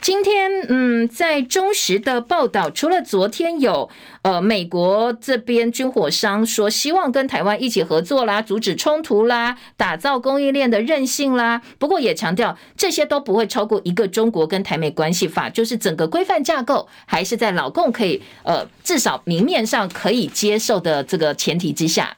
[0.00, 3.90] 今天，嗯，在中时的报道，除了昨天有
[4.22, 22.16] 呃美国这边军火商说希望跟台湾一起合作啦，阻止冲突啦，打造供应链的韧性啦，不过也强调这些都不会超过一个中国跟台美关系法，就是整个规范架构还是在老共可以呃至少明面上可以接受的这个前提之下，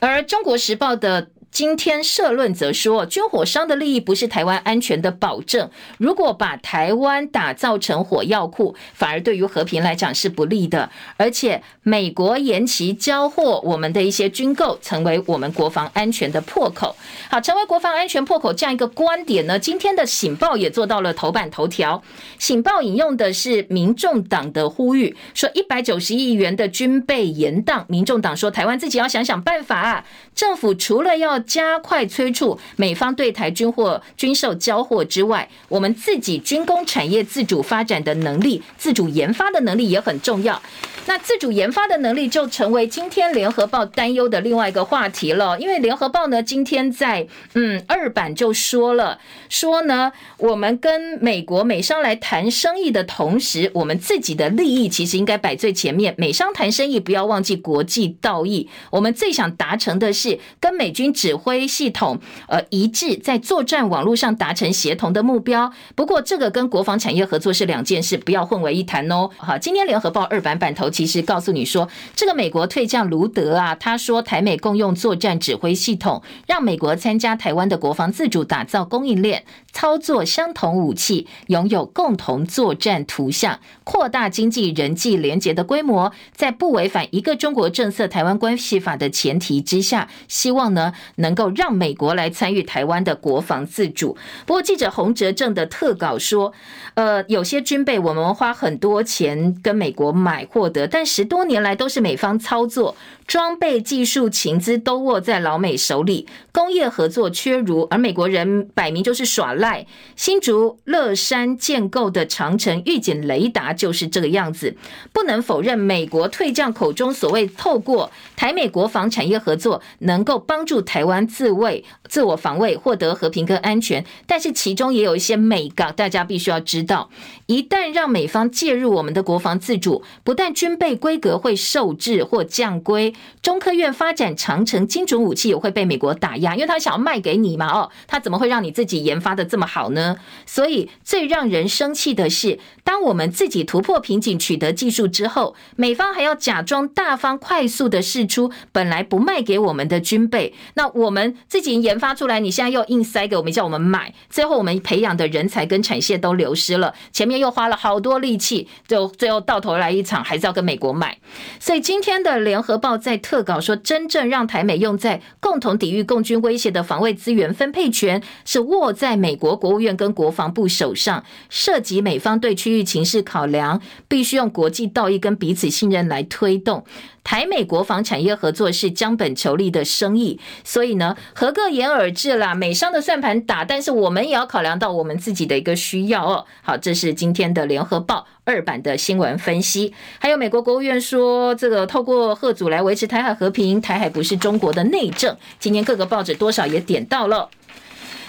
[0.00, 1.30] 而中国时报的。
[1.54, 5.70] 今天社论则说，军火商的利益不是台湾安全的保证。
[5.98, 10.90] 如果把台湾打造成火药库，反而对于和平来讲是不利的。
[11.16, 16.96] 而且，美国延期交货我们的一些军购，成为我们国防安全的破口。
[17.30, 22.02] 好，成为国防安全破口这样一个观点呢，今天的《醒报》也做到了头版头条。
[22.44, 30.04] 《醒报》引用的是民众党的呼吁，说一百九十亿元的军备延宕，民众党说台湾自己要想想办法。
[30.34, 40.60] 政府除了要加快催促美方对台军货军售交货之外，我们自己军工产业自主发展的能力、自主研发的能力也很重要。
[41.06, 45.60] 那自主研发的能力就成为今天联合报担忧的另外一个话题了。
[45.60, 49.18] 因为联合报呢，今天在嗯二版就说了，
[49.50, 56.14] 说呢，我们跟美国美商来谈生意的同时，我们自己的利益其实应该摆最前面。
[56.16, 65.72] 美商谈生意不要忘记国际道义，我们最想达成的是跟美军指指挥系统呃一致，在作战网络上达成协同的目标。
[65.96, 69.28] 不过这个跟国防产业合作是两件事，不要混为一谈哦。
[69.36, 70.88] 好，今天联合报二版版头。
[70.88, 94.16] 其实告诉你说，这个美国退将卢德啊，他说台美共用作战指挥系统，让美国参加台湾的国防自主打造供应链，操作相同武器，拥有共同作战图像，扩大经济人际连结的规模，在不违反一个中国政策、台湾关系法的前提之下，希望呢能够让美国来参与台湾的国防自主。
[94.46, 96.52] 不过记者洪哲正的特稿说，
[96.94, 100.86] 呃，有些军备我们花很多钱跟美国买获得。
[100.86, 102.96] 但十多年来都是美方操作，
[103.26, 109.86] 装备、技术、情资都握在老美手里，工业合作缺如，而美国人摆明就是耍赖。
[110.14, 114.76] 新竹乐山建构的长城预警雷达就是这个样子。
[115.12, 124.04] 不能否认，美国退将口中所谓透过台美国防产业合作，能够帮助台湾自卫、自我防卫，获得和平跟安全。
[124.26, 127.10] 但是其中也有一些美感，大家必须要知道。
[127.46, 140.16] 一旦让美方介入我们的国防自主，不但军备规格会受制或降规，中科院发展长城精准武器也会被美国打压，因为他想要卖给你嘛，哦，他怎么会让你自己研发的这么好呢？
[140.46, 157.34] 所以最让人生气的是，当我们自己突破瓶颈取得技术之后，美方还要假装大方快速的试出本来不卖给我们的军备，那我们自己研发出来，你现在又硬塞给我们，叫我们买，最后我们培养的人才跟产线都流失了，前面。
[157.34, 161.18] 又花了好多力气，就最后到头来一场，还是要跟美国买。
[161.58, 176.84] 所以今天的联合报在特稿说，真正让台美用在共同抵御共军威胁的防卫资源分配权，是握在美国国务院跟国防部手上，涉及美方对区域情势考量，必须用国际道义跟彼此信任来推动。
[177.22, 182.54] 台美国防产业合作是将本求利的生意，所以呢，合个言而至啦。
[182.54, 186.44] 美商的算盘打，但是我们也要考量到我们自己的一个需要哦。
[186.62, 189.92] 好，这是今天的联合报二版的新闻分析。
[190.18, 195.36] 还有美国国务院说，这个透过吓阻来维持台海和平，台海不是中国的内政。
[195.58, 197.50] 今天各个报纸多少也点到了。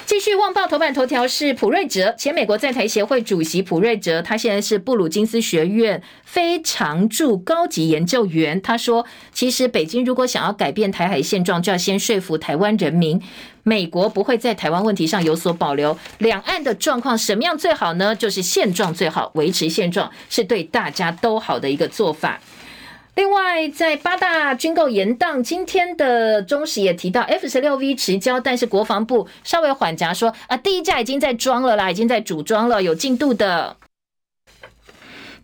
[0.08, 8.62] 继续，《旺报》头版头条是普瑞哲，前美国在台协会主席普瑞哲，他现在是布鲁金斯学院非常驻高级研究员。
[8.62, 9.04] 他说，
[9.34, 13.20] 其实北京如果想要改变台海现状，就要先说服台湾人民，
[13.68, 15.98] 美国不会在台湾问题上有所保留。
[16.20, 18.16] 两岸的状况什么样最好呢？
[18.16, 22.40] 就是现状最好，维持现状是对大家都好的一个做法。
[23.16, 33.76] 另外，在八大军购延宕，今天的中时也提到 F 十六 V 迟交，但是国防部稍微缓颊说啊，第一架已经在装了啦，已经在组装了，有进度的。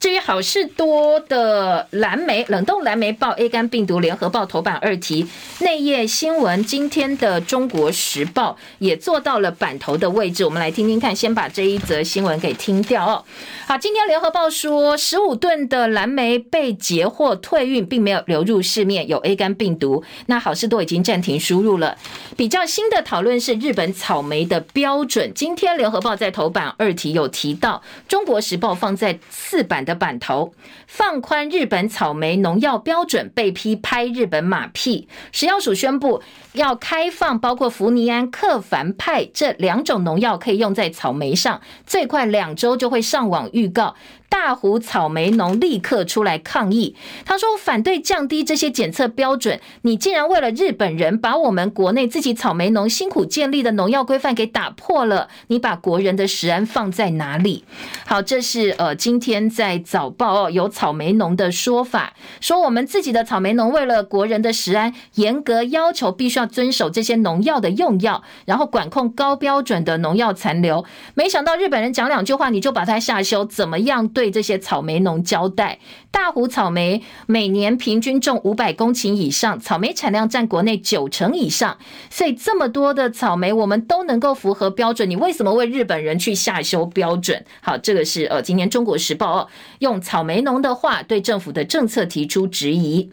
[0.01, 5.27] 至于好事多的蓝莓冷冻蓝莓报 A 肝病毒，联合报头版二题
[5.59, 10.43] 内页新闻，今天的中国时报也做到了版头的位置。
[10.43, 13.23] 我们来听听看，先把这一则新闻给听掉哦。
[13.67, 20.03] 好，今天联合报说，十五吨的蓝莓被截获退运，并没有流入市面，有 A 肝病毒。
[20.25, 21.95] 那好事多已经暂停输入了。
[22.35, 25.31] 比较新的讨论是日本草莓的标准。
[25.35, 29.90] 今天联合报在头版二题有提到，中国时报放在四版的。
[29.91, 30.53] 的版头，
[30.87, 35.07] 放宽日本草莓农药标准被批拍日本马屁。
[35.31, 36.21] 食药署宣布
[36.53, 43.95] 要开放包括福尼安、克凡派这两种农药可以用在草莓上，最快两周就会上网预告。
[44.31, 49.59] 大湖草莓农立刻出来抗议，他说反对降低这些检测标准。
[49.81, 55.27] 你竟然为了日本人，把我们国内自己草莓农辛苦建立的农药规范给打破了。
[55.47, 57.65] 你把国人的食安放在哪里？
[58.05, 70.85] 好，这是呃今天在早报哦有草莓农的说法，说我们自己的草莓农为了国人的食安，严格要求必须要遵守这些农药的用药，然后管控高标准的农药残留。
[71.15, 74.20] 没想到日本人讲两句话，你就把他下修，怎么样对？
[74.21, 75.79] 对这些草莓农交代，
[76.11, 81.75] 大湖草莓每年平均种五百公顷以上，草莓产量占国内九成以上，
[82.11, 87.43] 所以这么多的草莓我们都能够符合标准，你为什么为日本人去下修标准？
[87.61, 89.47] 好，这个是呃，今年中国时报哦，
[89.79, 93.09] 用草莓农的话对政府的政策提出质疑。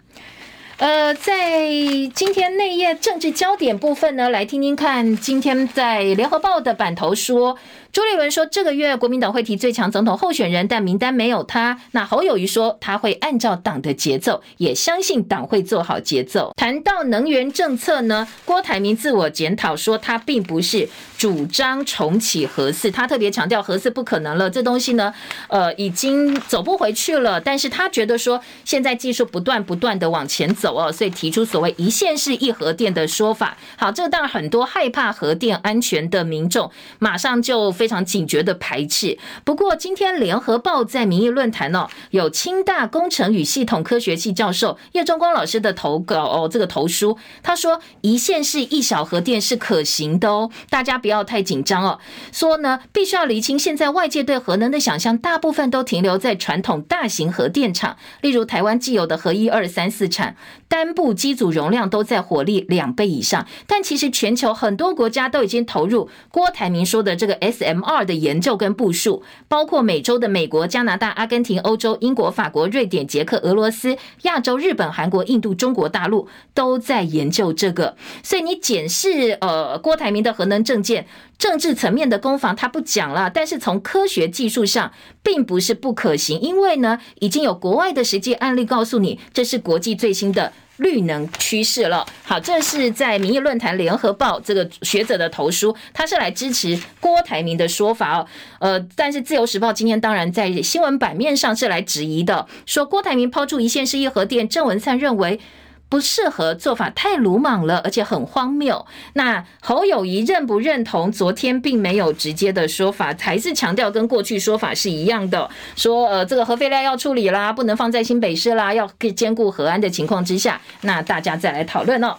[0.77, 1.71] 呃，在
[2.15, 7.57] 今天内页政治焦点部分呢，来听听看，今天在联合报的版头说。
[7.99, 11.81] 朱立伦说，这个月国民党会提最强总统候选人，但名单没有他。
[11.91, 16.53] 那侯友谊说，他会按照党的节奏，也相信党会做好节奏。
[16.57, 25.13] 谈到能源政策呢，郭台铭自我检讨说，他并不是主张重启核四，他特别强调核四不可能了，这东西呢，
[25.49, 27.41] 呃，已经走不回去了。
[27.41, 33.59] 但是他觉得说，现在技术不断不断的往前走哦，所以提出所谓一县市一核电的说法。
[33.77, 36.71] 好，这个当然很多害怕核电安全的民众
[37.01, 37.75] 马上就。
[37.79, 39.17] 非非常警觉的排斥。
[39.45, 51.99] 不过，今天联合报在民意论坛哦，有清大工程与系统科学系教授叶中光老师的投稿哦，这个投书，他说一线是一小核电是可行的哦，大家不要太紧张哦。
[52.31, 60.35] 说呢，必须要厘清现在外界对核能的想象，大部分都停留在传统大型核电厂，例如台湾既有的核一二三四厂，
[60.69, 63.47] 单部机组容量都在火力两倍以上。
[63.67, 67.65] 但其实全球很多国家都已经投入郭台铭说的这个 S。
[67.69, 77.97] M 二的研究跟部署，包括美洲的美国、加拿大、阿根廷、欧洲、英国、法国、瑞典、捷克、俄罗斯、亚洲、日本、韩国、印度、中国大陆都在研究这个。
[78.23, 81.07] 所以你检视呃郭台铭的核能政见，
[81.37, 84.93] 政治层面的攻防他不讲了，但是从科学技术上
[85.29, 90.51] 并不是不可行，因为呢已经有国外的实际案例告诉你，这是国际最新的。
[90.79, 98.27] 绿能趋势了，好，这是在民意论坛联合报这个学者的投书，他是来支持郭台铭的说法哦，
[98.61, 105.41] 呃，但是自由时报今天当然在新闻版面上是来质疑的，说郭台铭抛出一线是一核电，郑文灿认为。
[105.89, 108.85] 不适合做法太鲁莽了，而且很荒谬。
[109.15, 111.11] 那侯友谊认不认同？
[111.11, 122.15] 昨天并没有直接的说法，还是强调跟过去说法是一样的，说呃这个核废料要处理啦，不能放在新北市啦，要兼顾核安的情况之下，那大家再来讨论哦。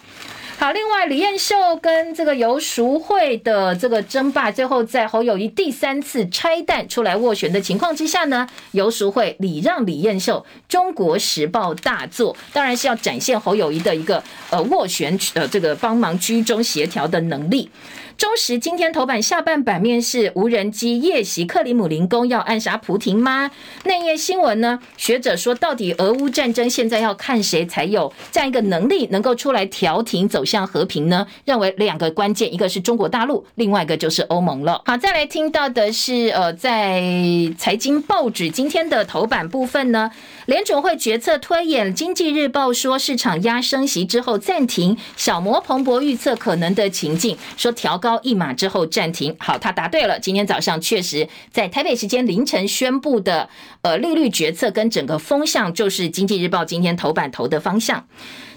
[0.60, 17.70] 好，另外李彦秀跟这个游淑慧的这个争霸，最后在侯友谊第三次拆弹出来斡旋的情况之下呢，游淑慧礼让李彦秀，中国时报大作，当然是要展现侯友谊的一个呃斡旋呃这个帮忙居中协调的能力。
[18.20, 23.50] 中时今天头版下半版面是无人机夜袭克里姆林宫，要暗杀普廷吗？
[23.84, 24.78] 内页新闻呢？
[24.98, 31.26] 学者说，到底俄乌战争现在要看谁才有这样一个能力，能够出来调停，走向和平呢？
[31.46, 34.82] 认为两个关键，一个是中国大陆，另外一个就是欧盟了。
[34.84, 37.02] 好，再来听到的是，呃，在
[37.56, 40.10] 财经报纸今天的头版部分呢，
[40.44, 48.09] 联准会决策推演，经济日报说市场压升息之后暂停，小摩彭博预测可能的情境，说调高。
[48.22, 50.18] 一码之后暂停，好，他答对了。
[50.18, 53.50] 今天早上确实在台北时间凌晨宣布的，
[53.82, 58.06] 呃，利率决策跟整个风向就是经济日报今天头版头的方向。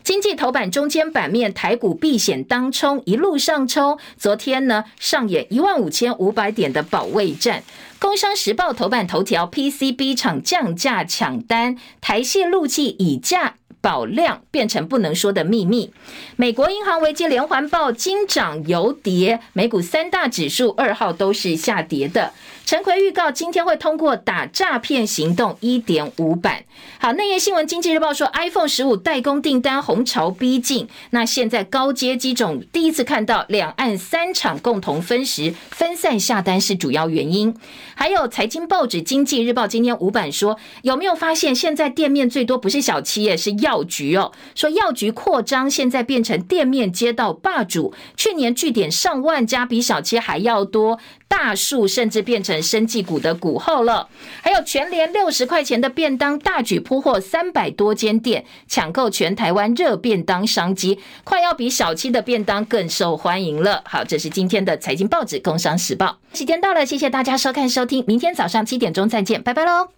[0.04, 3.98] 经济头版中间版面，台股避险当冲，一路上冲。
[4.18, 7.64] 昨天呢，上演一万五千五百点的保卫战。
[8.00, 13.56] 工商时报头版头条，PCB 厂降价抢单，台矽陆器以价。
[13.84, 15.92] 保量变成不能说的秘密。
[16.38, 22.32] 美国银行危机连环爆，金涨油跌，美股三大指数二号都是下跌的。
[22.66, 26.64] 陈奎预告今天会通过打诈骗行动一点五版。
[26.98, 30.88] 好，内页新闻，经济日报说 iPhone 十五代工订单红潮逼近。
[31.10, 37.54] 那现在高阶机种第一次看到两岸三厂共同分时分散下单是主要原因。
[37.96, 44.32] 还有财经报纸经济日报今天五版说，有没有发现现在店面最多不是小企业是药局哦？
[44.56, 50.98] 说药局扩张现在变成店面街道霸主，去年据点上万家比小企还要多，
[51.28, 54.08] 大树甚至变成生技股的股后了。
[54.42, 63.82] 还有全联六十块钱的便当大举铺货，三百多间店抢购全台湾热便当商机，快要比小七的便当更受欢迎了。
[63.86, 66.20] 好，这是今天的财经报纸《工商时报》。
[66.38, 69.94] 时间到了，谢谢大家收看收听，明天早上七点钟再见，拜拜喽。